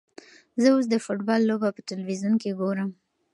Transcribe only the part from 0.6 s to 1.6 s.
زه اوس د فوټبال